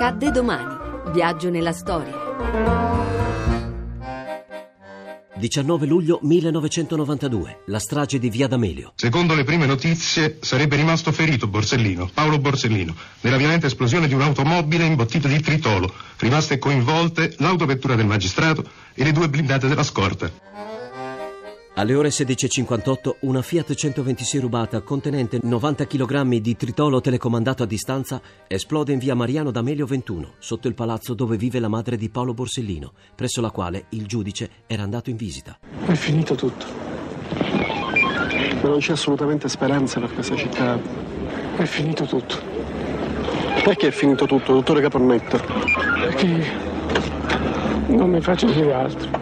Accadde 0.00 0.30
domani. 0.30 0.76
Viaggio 1.12 1.50
nella 1.50 1.72
storia. 1.72 2.14
19 5.34 5.86
luglio 5.86 6.20
1992, 6.22 7.62
la 7.66 7.80
strage 7.80 8.20
di 8.20 8.30
Via 8.30 8.46
D'Amelio. 8.46 8.92
Secondo 8.94 9.34
le 9.34 9.42
prime 9.42 9.66
notizie 9.66 10.38
sarebbe 10.40 10.76
rimasto 10.76 11.10
ferito 11.10 11.48
Borsellino, 11.48 12.08
Paolo 12.14 12.38
Borsellino, 12.38 12.94
nella 13.22 13.38
violenta 13.38 13.66
esplosione 13.66 14.06
di 14.06 14.14
un'automobile 14.14 14.84
imbottita 14.84 15.26
di 15.26 15.40
tritolo. 15.40 15.92
Rimaste 16.18 16.58
coinvolte 16.58 17.34
l'autovettura 17.38 17.96
del 17.96 18.06
magistrato 18.06 18.62
e 18.94 19.02
le 19.02 19.10
due 19.10 19.28
blindate 19.28 19.66
della 19.66 19.82
scorta. 19.82 20.30
Alle 21.78 21.94
ore 21.94 22.08
16.58 22.08 23.18
una 23.20 23.40
Fiat 23.40 23.72
126 23.72 24.40
rubata 24.40 24.80
contenente 24.80 25.38
90 25.40 25.86
kg 25.86 26.24
di 26.38 26.56
tritolo 26.56 27.00
telecomandato 27.00 27.62
a 27.62 27.66
distanza 27.66 28.20
esplode 28.48 28.92
in 28.92 28.98
via 28.98 29.14
Mariano 29.14 29.52
D'Amelio 29.52 29.86
21, 29.86 30.32
sotto 30.38 30.66
il 30.66 30.74
palazzo 30.74 31.14
dove 31.14 31.36
vive 31.36 31.60
la 31.60 31.68
madre 31.68 31.96
di 31.96 32.08
Paolo 32.08 32.34
Borsellino, 32.34 32.94
presso 33.14 33.40
la 33.40 33.52
quale 33.52 33.84
il 33.90 34.06
giudice 34.06 34.50
era 34.66 34.82
andato 34.82 35.08
in 35.10 35.14
visita. 35.14 35.56
È 35.86 35.92
finito 35.92 36.34
tutto. 36.34 36.66
Ma 38.60 38.68
non 38.68 38.80
c'è 38.80 38.90
assolutamente 38.90 39.48
speranza 39.48 40.00
per 40.00 40.12
questa 40.12 40.34
città. 40.34 40.80
È 41.56 41.64
finito 41.64 42.06
tutto. 42.06 42.34
Perché 43.62 43.86
è 43.86 43.92
finito 43.92 44.26
tutto, 44.26 44.52
dottore 44.52 44.80
Caponnetto? 44.80 45.40
Perché 46.00 46.44
non 47.86 48.10
mi 48.10 48.20
faccio 48.20 48.46
dire 48.46 48.72
altro. 48.72 49.17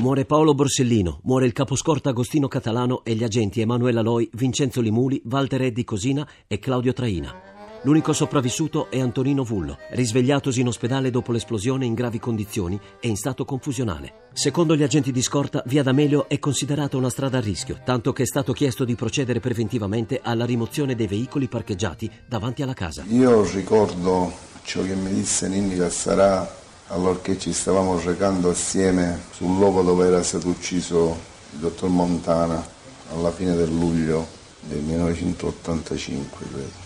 Muore 0.00 0.26
Paolo 0.26 0.52
Borsellino, 0.54 1.20
muore 1.22 1.46
il 1.46 1.52
caposcorta 1.52 2.10
Agostino 2.10 2.48
Catalano 2.48 3.02
e 3.02 3.14
gli 3.14 3.24
agenti 3.24 3.62
Emanuela 3.62 4.02
Loi, 4.02 4.28
Vincenzo 4.34 4.82
Limuli, 4.82 5.22
Walter 5.24 5.62
Eddi 5.62 5.84
Cosina 5.84 6.28
e 6.46 6.58
Claudio 6.58 6.92
Traina. 6.92 7.34
L'unico 7.82 8.12
sopravvissuto 8.12 8.90
è 8.90 9.00
Antonino 9.00 9.42
Vullo, 9.42 9.78
risvegliatosi 9.92 10.60
in 10.60 10.66
ospedale 10.66 11.10
dopo 11.10 11.32
l'esplosione 11.32 11.86
in 11.86 11.94
gravi 11.94 12.18
condizioni 12.18 12.78
e 13.00 13.08
in 13.08 13.16
stato 13.16 13.46
confusionale. 13.46 14.28
Secondo 14.34 14.76
gli 14.76 14.82
agenti 14.82 15.12
di 15.12 15.22
scorta, 15.22 15.62
Via 15.66 15.82
D'Amelio 15.82 16.28
è 16.28 16.38
considerata 16.38 16.98
una 16.98 17.10
strada 17.10 17.38
a 17.38 17.40
rischio, 17.40 17.78
tanto 17.82 18.12
che 18.12 18.24
è 18.24 18.26
stato 18.26 18.52
chiesto 18.52 18.84
di 18.84 18.96
procedere 18.96 19.40
preventivamente 19.40 20.20
alla 20.22 20.44
rimozione 20.44 20.94
dei 20.94 21.06
veicoli 21.06 21.48
parcheggiati 21.48 22.10
davanti 22.28 22.62
alla 22.62 22.74
casa. 22.74 23.02
Io 23.08 23.50
ricordo 23.50 24.30
ciò 24.62 24.82
che 24.82 24.94
mi 24.94 25.12
disse 25.14 25.48
Ninni 25.48 25.76
Cassarà 25.76 26.64
allorché 26.88 27.38
ci 27.38 27.52
stavamo 27.52 27.98
recando 28.00 28.50
assieme 28.50 29.22
sul 29.32 29.56
luogo 29.56 29.82
dove 29.82 30.06
era 30.06 30.22
stato 30.22 30.48
ucciso 30.48 31.16
il 31.52 31.58
dottor 31.58 31.88
Montana 31.88 32.64
alla 33.12 33.30
fine 33.30 33.54
del 33.54 33.72
luglio 33.72 34.26
del 34.60 34.82
1985, 34.82 36.46
credo. 36.48 36.84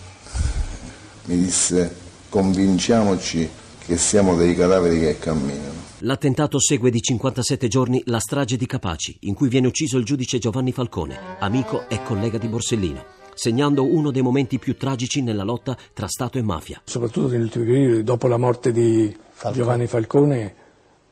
Mi 1.25 1.37
disse 1.37 1.95
convinciamoci 2.29 3.49
che 3.79 3.97
siamo 3.97 4.35
dei 4.35 4.55
cadaveri 4.55 4.99
che 4.99 5.19
camminano. 5.19 5.79
L'attentato 5.99 6.59
segue 6.59 6.89
di 6.89 6.99
57 6.99 7.67
giorni 7.67 8.01
la 8.05 8.19
strage 8.19 8.57
di 8.57 8.65
Capaci, 8.65 9.17
in 9.21 9.33
cui 9.33 9.49
viene 9.49 9.67
ucciso 9.67 9.97
il 9.97 10.05
giudice 10.05 10.39
Giovanni 10.39 10.71
Falcone, 10.71 11.37
amico 11.39 11.87
e 11.89 12.01
collega 12.01 12.37
di 12.37 12.47
Borsellino 12.47 13.19
segnando 13.33 13.83
uno 13.85 14.11
dei 14.11 14.21
momenti 14.21 14.59
più 14.59 14.77
tragici 14.77 15.23
nella 15.23 15.43
lotta 15.43 15.75
tra 15.93 16.07
Stato 16.07 16.37
e 16.37 16.43
mafia. 16.43 16.81
Soprattutto 16.83 17.29
negli 17.29 17.41
ultimi 17.41 17.65
periodi, 17.65 18.03
dopo 18.03 18.27
la 18.27 18.37
morte 18.37 18.71
di 18.71 19.15
Falcone. 19.41 19.55
Giovanni 19.55 19.87
Falcone, 19.87 20.53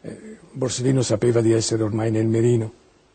eh, 0.01 0.37
Borsellino 0.51 1.01
sapeva 1.01 1.41
di 1.41 1.51
essere 1.51 1.81
ormai 1.81 2.11
nel 2.11 2.27
mirino. 2.27 2.71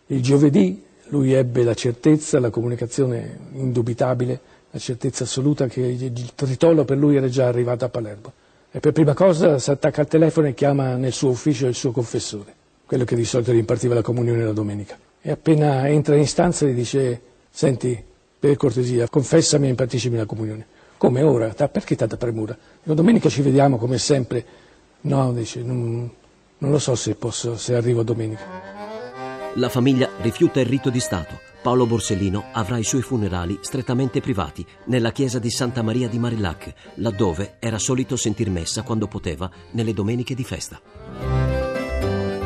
Il 0.06 0.20
giovedì 0.20 0.82
lui 1.08 1.32
ebbe 1.32 1.62
la 1.62 1.74
certezza, 1.74 2.40
la 2.40 2.50
comunicazione 2.50 3.38
indubitabile, 3.52 4.40
la 4.72 4.78
certezza 4.80 5.22
assoluta 5.22 5.68
che 5.68 5.82
il 5.82 6.34
tritolo 6.34 6.84
per 6.84 6.98
lui 6.98 7.14
era 7.14 7.28
già 7.28 7.46
arrivato 7.46 7.84
a 7.84 7.88
Palermo. 7.88 8.32
E 8.72 8.80
per 8.80 8.90
prima 8.90 9.14
cosa 9.14 9.60
si 9.60 9.70
attacca 9.70 10.00
al 10.00 10.08
telefono 10.08 10.48
e 10.48 10.54
chiama 10.54 10.96
nel 10.96 11.12
suo 11.12 11.30
ufficio 11.30 11.68
il 11.68 11.76
suo 11.76 11.92
confessore, 11.92 12.52
quello 12.84 13.04
che 13.04 13.14
di 13.14 13.24
solito 13.24 13.52
gli 13.52 13.58
impartiva 13.58 13.94
la 13.94 14.02
comunione 14.02 14.42
la 14.42 14.53
domenica. 14.53 14.98
E 15.22 15.30
appena 15.30 15.88
entra 15.88 16.16
in 16.16 16.26
stanza 16.26 16.66
gli 16.66 16.74
dice, 16.74 17.20
senti, 17.50 18.03
per 18.36 18.56
cortesia, 18.56 19.08
confessami 19.08 19.66
e 19.66 19.70
impartiscimi 19.70 20.16
la 20.16 20.26
comunione. 20.26 20.66
Come 20.98 21.22
ora? 21.22 21.50
Perché 21.50 21.94
tanta 21.94 22.16
premura? 22.16 22.58
Dico, 22.82 22.94
domenica 22.94 23.28
ci 23.28 23.42
vediamo 23.42 23.78
come 23.78 23.98
sempre. 23.98 24.62
No, 25.04 25.32
dice, 25.32 25.62
non, 25.62 26.10
non 26.59 26.70
lo 26.70 26.78
so 26.78 26.94
se, 26.94 27.15
posso, 27.15 27.56
se 27.56 27.75
arrivo 27.75 28.03
domenica. 28.03 28.72
La 29.54 29.69
famiglia 29.69 30.09
rifiuta 30.20 30.60
il 30.60 30.66
rito 30.66 30.88
di 30.91 31.00
Stato. 31.00 31.38
Paolo 31.62 31.87
Borsellino 31.87 32.44
avrà 32.53 32.78
i 32.78 32.84
suoi 32.84 33.03
funerali 33.03 33.59
strettamente 33.60 34.20
privati 34.20 34.65
nella 34.87 35.12
chiesa 35.12 35.38
di 35.38 35.50
Santa 35.50 35.82
Maria 35.82 36.09
di 36.09 36.19
Marillac, 36.19 36.75
laddove 36.97 37.56
era 37.59 37.78
solito 37.78 38.16
sentir 38.16 38.50
messa 38.50 38.82
quando 38.82 39.06
poteva 39.06 39.50
nelle 39.72 39.94
domeniche 39.94 40.34
di 40.34 40.44
festa. 40.44 40.81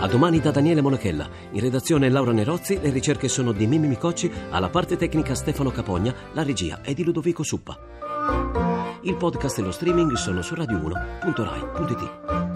A 0.01 0.07
domani 0.07 0.41
da 0.41 0.51
Daniele 0.51 0.81
Monachella. 0.81 1.29
In 1.53 1.61
redazione 1.61 2.09
Laura 2.09 2.33
Nerozzi, 2.33 2.81
le 2.81 2.91
ricerche 2.91 3.29
sono 3.29 3.53
di 3.53 3.67
Mimi 3.67 3.89
Micocci, 3.89 4.31
alla 4.51 4.69
parte 4.69 4.97
tecnica 4.97 5.35
Stefano 5.35 5.71
Capogna, 5.71 6.15
la 6.33 6.43
regia 6.43 6.81
è 6.83 6.93
di 6.93 7.03
Ludovico 7.03 7.43
Suppa. 7.43 7.79
Il 9.03 9.17
podcast 9.17 9.59
e 9.59 9.63
lo 9.63 9.71
streaming 9.73 10.13
sono 10.15 10.43
su 10.43 10.55
radio1.rai.it. 10.55 12.48